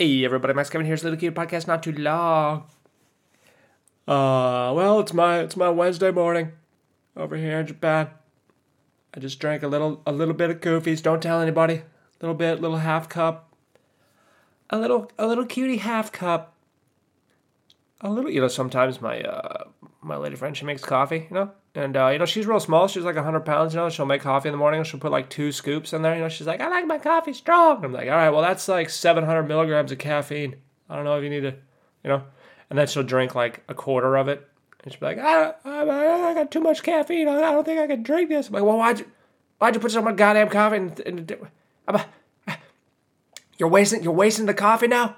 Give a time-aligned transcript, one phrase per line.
[0.00, 2.64] Hey everybody, Max Kevin here's Little Cute Podcast, not too long.
[4.08, 6.52] Uh, well, it's my it's my Wednesday morning
[7.14, 8.08] over here in Japan.
[9.12, 11.02] I just drank a little a little bit of Coofies.
[11.02, 11.82] Don't tell anybody.
[12.22, 13.54] Little bit, little half cup.
[14.70, 16.54] A little a little cutie half cup.
[18.00, 18.48] A little, you know.
[18.48, 19.64] Sometimes my uh
[20.00, 22.88] my lady friend she makes coffee, you know, and uh, you know she's real small.
[22.88, 23.88] She's like hundred pounds, you know.
[23.90, 24.82] She'll make coffee in the morning.
[24.84, 26.28] She'll put like two scoops in there, you know.
[26.28, 27.84] She's like, I like my coffee strong.
[27.84, 30.56] I'm like, all right, well that's like seven hundred milligrams of caffeine.
[30.88, 31.54] I don't know if you need to,
[32.04, 32.22] you know.
[32.68, 34.48] And then she'll drink like a quarter of it,
[34.82, 37.28] and she'll be like, I, I, I got too much caffeine.
[37.28, 38.48] I don't think I can drink this.
[38.48, 39.10] I'm like, well, why'd you,
[39.58, 40.92] why'd you put so much goddamn coffee in?
[41.04, 41.38] in, in
[43.60, 45.16] you're wasting, you're wasting the coffee now.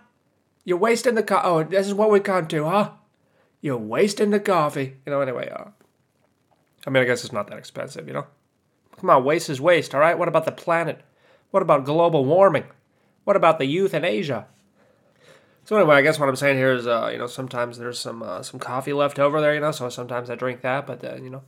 [0.64, 1.46] You're wasting the coffee.
[1.46, 2.90] Oh, this is what we come to, huh?
[3.60, 4.96] You're wasting the coffee.
[5.06, 5.66] You know, anyway, uh,
[6.86, 8.26] I mean, I guess it's not that expensive, you know?
[8.98, 10.18] Come on, waste is waste, all right?
[10.18, 11.00] What about the planet?
[11.50, 12.64] What about global warming?
[13.24, 14.46] What about the youth in Asia?
[15.64, 18.22] So anyway, I guess what I'm saying here is, uh, you know, sometimes there's some
[18.22, 19.70] uh, some coffee left over there, you know.
[19.70, 21.42] So sometimes I drink that, but uh, you know,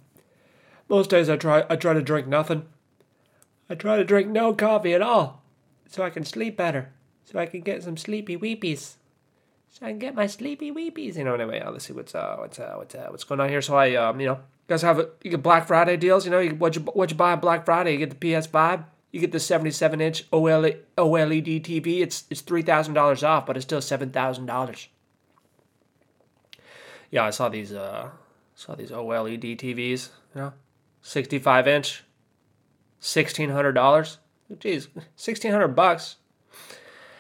[0.89, 2.67] most days I try I try to drink nothing.
[3.69, 5.43] I try to drink no coffee at all,
[5.89, 6.93] so I can sleep better,
[7.25, 8.95] so I can get some sleepy weepies
[9.75, 11.17] so I can get my sleepy weepies.
[11.17, 13.49] You know, anyway, uh, let's see what's uh what's uh what's uh what's going on
[13.49, 13.61] here.
[13.61, 16.25] So I um you know guys have a, you get Black Friday deals.
[16.25, 17.93] You know, you, what you what you buy on Black Friday?
[17.93, 18.85] You get the PS5.
[19.13, 22.01] You get the 77 inch OLED, TV.
[22.01, 24.89] It's it's three thousand dollars off, but it's still seven thousand dollars.
[27.11, 28.11] Yeah, I saw these uh
[28.55, 30.09] saw these OLED TVs.
[30.35, 30.53] You know,
[31.03, 32.03] 65 inch,
[32.99, 34.19] sixteen hundred dollars.
[34.55, 36.17] Jeez, sixteen hundred bucks.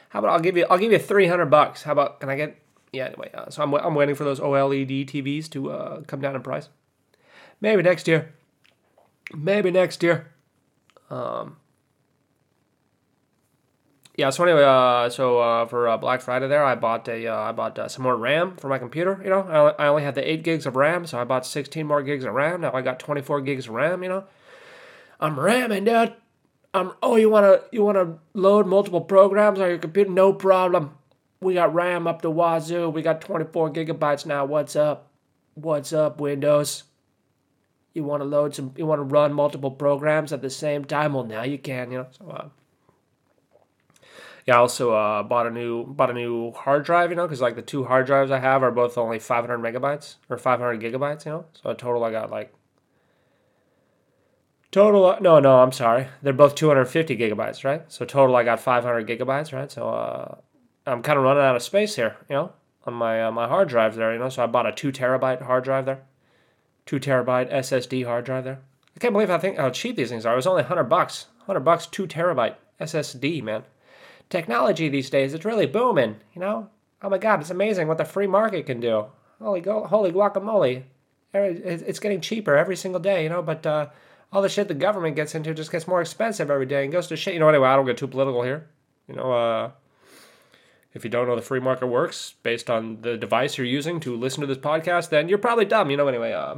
[0.09, 1.85] How about I'll give you I'll give you three hundred bucks.
[1.85, 2.59] How about can I get
[2.93, 3.31] yeah anyway?
[3.33, 6.69] Uh, so I'm I'm waiting for those OLED TVs to uh, come down in price.
[7.61, 8.35] Maybe next year.
[9.35, 10.33] Maybe next year.
[11.11, 11.57] Um.
[14.17, 14.31] Yeah.
[14.31, 17.53] So anyway, uh, so uh, for uh, Black Friday there, I bought a uh, I
[17.53, 19.21] bought uh, some more RAM for my computer.
[19.23, 21.87] You know, I, I only had the eight gigs of RAM, so I bought sixteen
[21.87, 22.61] more gigs of RAM.
[22.63, 24.03] Now I got twenty four gigs of RAM.
[24.03, 24.25] You know,
[25.21, 26.15] I'm ramming, dude.
[26.75, 30.11] Um, oh, you wanna you wanna load multiple programs on your computer?
[30.11, 30.97] No problem.
[31.41, 32.89] We got RAM up the wazoo.
[32.89, 34.45] We got 24 gigabytes now.
[34.47, 35.11] What's up?
[35.55, 36.85] What's up, Windows?
[37.95, 38.75] You want to load some?
[38.77, 41.15] You want to run multiple programs at the same time?
[41.15, 41.91] Well, now you can.
[41.91, 42.07] You know.
[42.11, 42.49] So, uh,
[44.47, 47.11] yeah, I also uh, bought a new bought a new hard drive.
[47.11, 50.17] You know, because like the two hard drives I have are both only 500 megabytes
[50.29, 51.25] or 500 gigabytes.
[51.25, 52.53] You know, so total I got like
[54.75, 56.09] Total, no, no, I'm sorry.
[56.21, 57.85] They're both 250 gigabytes, right?
[57.87, 59.71] So total, I got 500 gigabytes, right?
[59.71, 60.35] So uh,
[60.85, 62.53] I'm kind of running out of space here, you know,
[62.85, 64.29] on my uh, my hard drive there, you know.
[64.31, 66.03] So I bought a two terabyte hard drive there,
[66.87, 68.61] two terabyte SSD hard drive there.
[68.97, 70.35] I can't believe I think how cheap these things are.
[70.35, 73.65] It was only 100 bucks, 100 bucks, two terabyte SSD, man.
[74.31, 76.69] Technology these days, it's really booming, you know.
[77.03, 79.07] Oh my God, it's amazing what the free market can do.
[79.41, 80.85] Holy go, holy guacamole!
[81.35, 83.43] It's getting cheaper every single day, you know.
[83.43, 83.89] But uh,
[84.33, 87.09] all the shit the government gets into just gets more expensive every day and goes
[87.09, 87.35] to shit.
[87.35, 88.69] You know, anyway, I don't get too political here.
[89.09, 89.71] You know, uh,
[90.95, 94.17] if you don't know the free market works based on the device you're using to
[94.17, 95.91] listen to this podcast, then you're probably dumb.
[95.91, 96.33] You know, anyway.
[96.33, 96.57] Uh,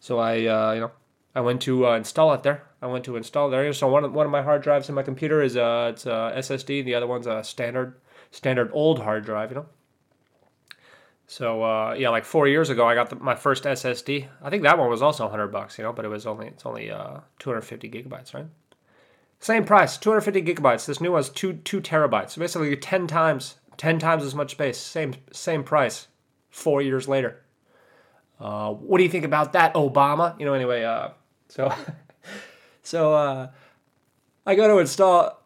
[0.00, 0.90] so I, uh, you know,
[1.34, 2.64] I went to uh, install it there.
[2.82, 3.72] I went to install there.
[3.72, 6.32] So one of, one of my hard drives in my computer is uh, it's a
[6.36, 6.84] SSD.
[6.84, 7.94] The other one's a standard
[8.30, 9.50] standard old hard drive.
[9.50, 9.66] You know.
[11.26, 14.26] So uh, yeah, like four years ago, I got the, my first SSD.
[14.42, 16.66] I think that one was also 100 bucks, you know, but it was only it's
[16.66, 18.46] only uh, 250 gigabytes, right?
[19.38, 20.86] Same price, 250 gigabytes.
[20.86, 22.30] This new one's two two terabytes.
[22.30, 24.78] So basically, 10 times 10 times as much space.
[24.78, 26.08] Same same price.
[26.50, 27.42] Four years later.
[28.40, 30.38] Uh, what do you think about that, Obama?
[30.38, 30.82] You know, anyway.
[30.82, 31.10] Uh,
[31.48, 31.72] so
[32.82, 33.48] so uh,
[34.46, 35.38] I go to install.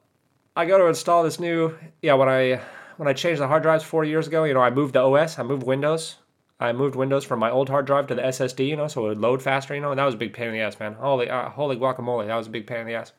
[0.56, 1.76] I go to install this new.
[2.00, 2.60] Yeah, when I
[2.96, 5.38] when I changed the hard drives four years ago, you know, I moved the OS,
[5.38, 6.16] I moved Windows.
[6.60, 9.08] I moved Windows from my old hard drive to the SSD, you know, so it
[9.08, 10.94] would load faster, you know, and that was a big pain in the ass, man.
[10.94, 13.12] Holy, uh, holy guacamole, that was a big pain in the ass.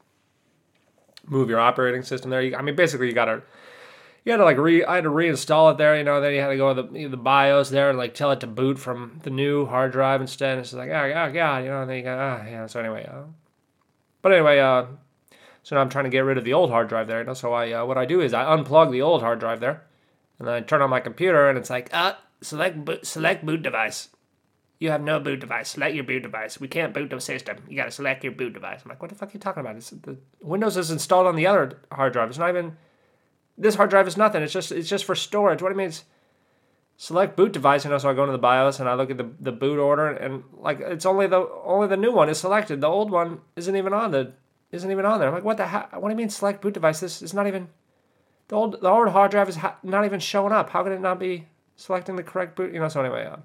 [1.27, 2.41] Move your operating system there.
[2.41, 3.41] You, I mean, basically, you gotta,
[4.25, 6.19] you had to like re, I had to reinstall it there, you know.
[6.19, 8.47] Then you had to go to the, the BIOS there and like tell it to
[8.47, 10.57] boot from the new hard drive instead.
[10.57, 11.81] It's like, oh, oh god, you know.
[11.81, 12.65] And then you go, oh, yeah.
[12.65, 13.25] So anyway, uh,
[14.23, 14.85] but anyway, uh,
[15.61, 17.19] so now I'm trying to get rid of the old hard drive there.
[17.19, 17.35] You know?
[17.35, 19.83] So I, uh, what I do is I unplug the old hard drive there,
[20.39, 23.61] and then I turn on my computer, and it's like, uh, select boot, select boot
[23.61, 24.09] device.
[24.79, 25.69] You have no boot device.
[25.69, 26.59] Select your boot device.
[26.59, 27.57] We can't boot the system.
[27.69, 28.81] You got to select your boot device.
[28.83, 29.77] I'm like, what the fuck are you talking about?
[29.77, 32.29] It's, the Windows is installed on the other hard drive.
[32.29, 32.75] It's not even.
[33.57, 34.43] This hard drive is nothing.
[34.43, 35.61] It's just it's just for storage.
[35.61, 36.03] What it means.
[36.97, 37.97] Select boot device, you know.
[37.97, 40.43] So I go into the BIOS and I look at the, the boot order, and
[40.53, 42.79] like it's only the only the new one is selected.
[42.79, 44.33] The old one isn't even on the
[44.71, 45.27] isn't even on there.
[45.27, 45.87] I'm like, what the hell?
[45.91, 47.01] What do you mean select boot device?
[47.01, 47.67] This is not even.
[48.47, 50.69] the old the old hard drive is ha- not even showing up.
[50.69, 52.73] How could it not be selecting the correct boot?
[52.73, 52.87] You know.
[52.87, 53.37] So anyway, uh,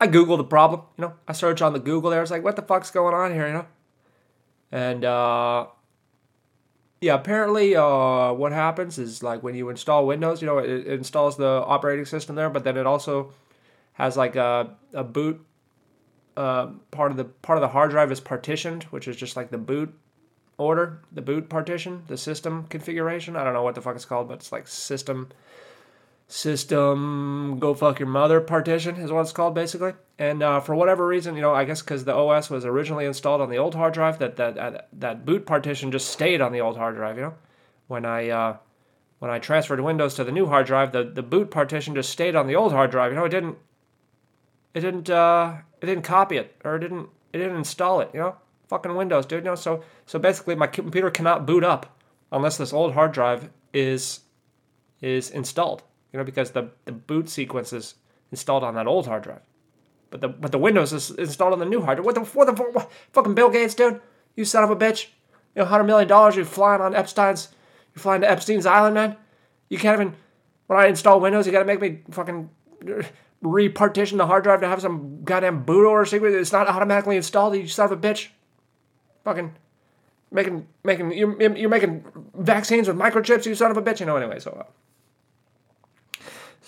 [0.00, 0.82] I Google the problem.
[0.96, 2.22] You know, I search on the Google there.
[2.22, 3.46] It's like, what the fuck's going on here?
[3.46, 3.66] You know,
[4.70, 5.66] and uh,
[7.00, 10.86] yeah, apparently, uh, what happens is like when you install Windows, you know, it, it
[10.86, 13.32] installs the operating system there, but then it also
[13.92, 15.44] has like a, a boot.
[16.36, 19.50] Uh, part of the part of the hard drive is partitioned, which is just like
[19.50, 19.92] the boot
[20.56, 23.36] order, the boot partition, the system configuration.
[23.36, 25.28] I don't know what the fuck it's called, but it's like system
[26.28, 29.94] system go fuck your mother partition is what it's called basically.
[30.18, 33.40] And uh, for whatever reason, you know, I guess because the OS was originally installed
[33.40, 36.60] on the old hard drive, that that that, that boot partition just stayed on the
[36.60, 37.16] old hard drive.
[37.16, 37.34] You know,
[37.86, 38.56] when I uh,
[39.20, 42.36] when I transferred Windows to the new hard drive, the, the boot partition just stayed
[42.36, 43.12] on the old hard drive.
[43.12, 43.56] You know, it didn't
[44.74, 48.10] it didn't uh, it didn't copy it or it didn't it didn't install it.
[48.12, 48.36] You know,
[48.68, 49.44] fucking Windows, dude.
[49.44, 51.98] You know, so so basically, my computer cannot boot up
[52.32, 54.20] unless this old hard drive is
[55.00, 57.94] is installed you know, because the, the boot sequence is
[58.30, 59.42] installed on that old hard drive.
[60.10, 62.06] But the but the Windows is installed on the new hard drive.
[62.06, 64.00] What the what the what, fucking Bill Gates, dude?
[64.36, 65.08] You son of a bitch!
[65.54, 66.36] You know, hundred million dollars.
[66.36, 67.48] You're flying on Epstein's.
[67.94, 69.16] You're flying to Epstein's island, man.
[69.68, 70.14] You can't even.
[70.66, 72.48] When I install Windows, you gotta make me fucking
[73.42, 76.34] repartition the hard drive to have some goddamn boot order secret.
[76.34, 77.54] It's not automatically installed.
[77.56, 78.28] You son of a bitch.
[79.24, 79.54] Fucking
[80.30, 83.44] making making you're, you're making vaccines with microchips.
[83.44, 84.00] You son of a bitch.
[84.00, 84.16] You know.
[84.16, 84.52] Anyway, so.
[84.52, 84.70] Uh,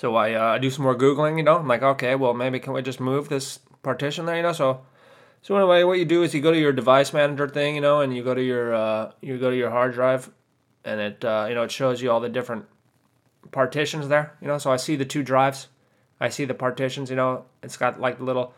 [0.00, 1.36] so I uh, do some more googling.
[1.36, 4.36] You know, I'm like, okay, well maybe can we just move this partition there?
[4.36, 4.80] You know, so
[5.42, 8.00] so anyway, what you do is you go to your device manager thing, you know,
[8.00, 10.30] and you go to your uh, you go to your hard drive,
[10.86, 12.64] and it uh, you know it shows you all the different
[13.50, 14.38] partitions there.
[14.40, 15.68] You know, so I see the two drives,
[16.18, 17.10] I see the partitions.
[17.10, 18.54] You know, it's got like the little.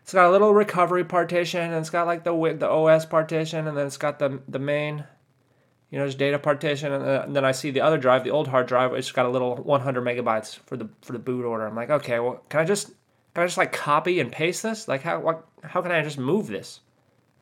[0.00, 3.76] It's got a little recovery partition, and it's got like the the OS partition, and
[3.76, 5.04] then it's got the the main
[5.90, 8.30] you know, just data partition, and, uh, and, then I see the other drive, the
[8.30, 11.66] old hard drive, it's got a little 100 megabytes for the for the boot order.
[11.66, 12.88] I'm like, okay, well, can I just
[13.34, 14.86] can I just like copy and paste this?
[14.86, 16.80] Like, how what, how can I just move this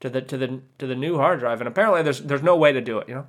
[0.01, 1.61] to the to the to the new hard drive?
[1.61, 3.09] And apparently, there's there's no way to do it.
[3.09, 3.27] You know,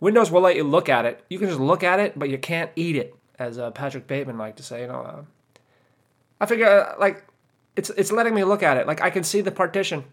[0.00, 1.24] Windows will let you look at it.
[1.30, 4.36] You can just look at it, but you can't eat it, as uh, Patrick Bateman
[4.36, 4.82] liked to say.
[4.82, 5.22] You know, uh,
[6.40, 7.24] I figure uh, like
[7.74, 8.86] it's it's letting me look at it.
[8.86, 10.04] Like I can see the partition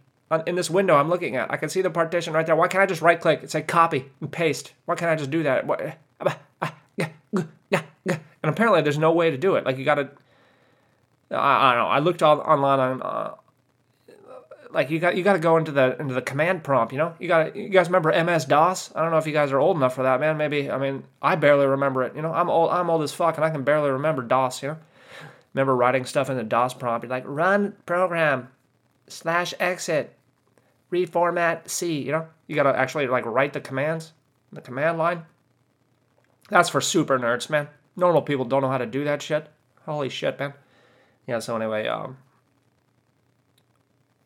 [0.41, 1.51] in this window I'm looking at.
[1.51, 2.55] I can see the partition right there.
[2.55, 4.73] Why can't I just right click and say copy and paste?
[4.85, 5.67] Why can't I just do that?
[5.67, 5.81] What?
[5.81, 5.91] Uh,
[6.21, 6.29] uh,
[6.61, 6.69] uh,
[8.43, 9.65] and apparently there's no way to do it.
[9.65, 10.09] Like you got to.
[11.31, 11.89] I, I, don't know.
[11.89, 13.01] I looked all online on.
[13.01, 13.35] Uh,
[14.71, 16.91] like you got you got to go into the into the command prompt.
[16.91, 18.91] You know, you got you guys remember MS DOS?
[18.95, 20.37] I don't know if you guys are old enough for that, man.
[20.37, 22.15] Maybe I mean I barely remember it.
[22.15, 22.71] You know, I'm old.
[22.71, 24.61] I'm old as fuck, and I can barely remember DOS.
[24.63, 24.77] You know,
[25.53, 27.03] remember writing stuff in the DOS prompt.
[27.03, 28.49] You're like run program
[29.07, 30.15] slash exit
[30.93, 32.01] reformat C.
[32.01, 34.13] You know, you gotta actually like write the commands,
[34.51, 35.23] the command line.
[36.49, 37.67] That's for super nerds, man.
[37.95, 39.47] Normal people don't know how to do that shit.
[39.85, 40.53] Holy shit, man.
[41.27, 41.39] Yeah.
[41.39, 42.17] So anyway, um,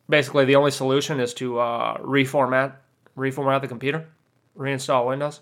[0.08, 2.74] basically the only solution is to uh, reformat,
[3.16, 4.08] reformat the computer,
[4.56, 5.40] reinstall Windows.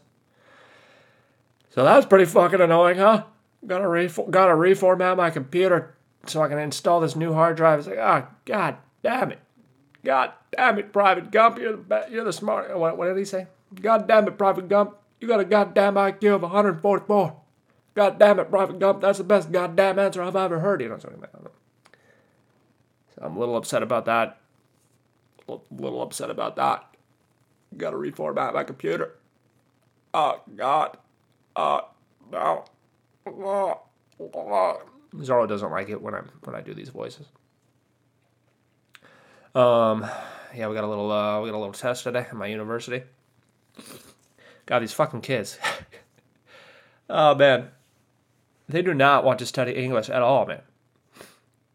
[1.70, 3.24] So that's pretty fucking annoying, huh?
[3.66, 3.84] Gotta
[4.30, 5.94] gotta reformat my computer
[6.26, 7.80] so I can install this new hard drive.
[7.80, 9.40] It's like, oh god damn it.
[10.06, 12.70] God damn it, Private Gump, you're the, you're the smart.
[12.70, 13.48] Uh, what, what did he say?
[13.74, 17.36] God damn it, Private Gump, you got a goddamn IQ of 144.
[17.94, 20.80] God damn it, Private Gump, that's the best goddamn answer I've ever heard.
[20.80, 21.50] You know, something like that.
[23.16, 24.38] So I'm a little upset about that.
[25.48, 26.84] A little upset about that.
[27.76, 29.14] Got to reformat my computer.
[30.14, 30.98] Oh God.
[31.56, 31.88] Oh
[32.30, 32.64] no.
[33.26, 33.80] Oh.
[35.18, 37.26] Doesn't like it when I when I do these voices.
[39.56, 40.06] Um,
[40.54, 43.04] yeah, we got a little uh, we got a little test today at my university.
[44.66, 45.58] Got these fucking kids.
[47.10, 47.70] oh man,
[48.68, 50.60] they do not want to study English at all, man.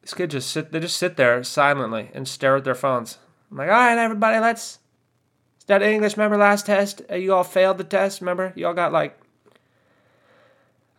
[0.03, 0.71] These kids just sit.
[0.71, 3.17] They just sit there silently and stare at their phones.
[3.49, 4.77] I'm like, all right, everybody, let's
[5.57, 6.17] study English.
[6.17, 7.01] Remember last test?
[7.09, 8.21] Uh, you all failed the test.
[8.21, 9.19] Remember, you all got like.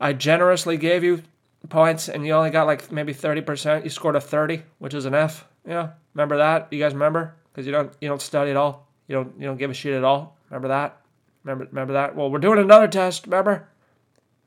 [0.00, 1.22] I generously gave you
[1.68, 3.84] points, and you only got like maybe thirty percent.
[3.84, 5.46] You scored a thirty, which is an F.
[5.66, 6.68] Yeah, remember that?
[6.72, 7.36] You guys remember?
[7.52, 8.88] Because you don't you don't study at all.
[9.08, 10.36] You don't you don't give a shit at all.
[10.50, 11.00] Remember that?
[11.44, 12.16] Remember remember that?
[12.16, 13.26] Well, we're doing another test.
[13.26, 13.68] Remember?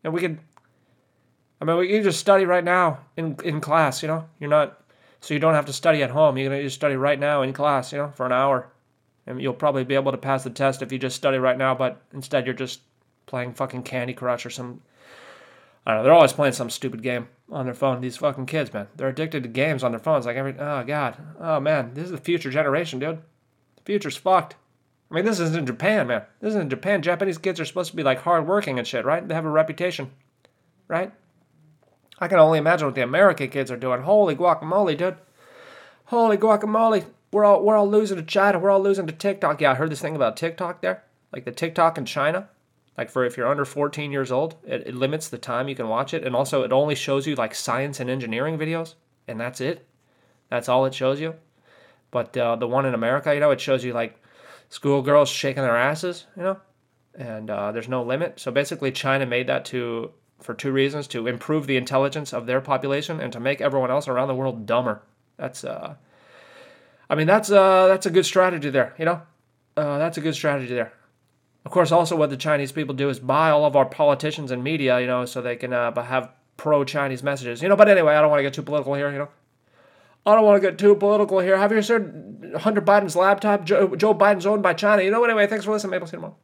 [0.04, 0.40] And we can.
[1.62, 4.02] I mean, we can just study right now in in class.
[4.02, 4.82] You know, you're not
[5.22, 6.38] so you don't have to study at home.
[6.38, 7.92] You're just study right now in class.
[7.92, 8.72] You know, for an hour,
[9.26, 11.74] and you'll probably be able to pass the test if you just study right now.
[11.76, 12.82] But instead, you're just
[13.26, 14.82] playing fucking Candy Crush or some
[15.86, 16.04] I don't know.
[16.04, 18.02] They're always playing some stupid game on their phone.
[18.02, 18.88] These fucking kids, man.
[18.96, 20.26] They're addicted to games on their phones.
[20.26, 23.20] Like every, oh god, oh man, this is the future generation, dude.
[23.78, 24.56] The future's fucked.
[25.12, 26.24] I mean, this isn't in Japan, man.
[26.40, 27.02] This isn't in Japan.
[27.02, 29.26] Japanese kids are supposed to be like hardworking and shit, right?
[29.26, 30.12] They have a reputation,
[30.88, 31.12] right?
[32.20, 34.02] I can only imagine what the American kids are doing.
[34.02, 35.18] Holy guacamole, dude.
[36.06, 37.06] Holy guacamole.
[37.32, 38.60] We're all we're all losing to China.
[38.60, 39.62] We're all losing to TikTok.
[39.62, 41.04] Yeah, I heard this thing about TikTok there.
[41.32, 42.48] Like the TikTok in China.
[42.98, 45.90] Like for if you're under 14 years old, it, it limits the time you can
[45.90, 46.24] watch it.
[46.24, 48.96] And also it only shows you like science and engineering videos.
[49.28, 49.86] And that's it.
[50.50, 51.36] That's all it shows you.
[52.12, 54.22] But uh, the one in America, you know, it shows you like
[54.70, 56.60] schoolgirls shaking their asses, you know,
[57.14, 58.40] and uh, there's no limit.
[58.40, 62.62] So basically, China made that to for two reasons: to improve the intelligence of their
[62.62, 65.02] population and to make everyone else around the world dumber.
[65.38, 65.96] That's, uh,
[67.10, 69.22] I mean, that's uh, that's a good strategy there, you know.
[69.76, 70.94] Uh, that's a good strategy there.
[71.66, 74.64] Of course, also what the Chinese people do is buy all of our politicians and
[74.64, 77.76] media, you know, so they can uh, have pro-Chinese messages, you know.
[77.76, 79.30] But anyway, I don't want to get too political here, you know.
[80.28, 81.58] I don't want to get too political here.
[81.58, 83.64] Have you heard Hunter Biden's laptop?
[83.64, 85.02] Joe, Joe Biden's owned by China.
[85.02, 85.92] You know, anyway, thanks for listening.
[85.92, 86.38] Maybe see you tomorrow.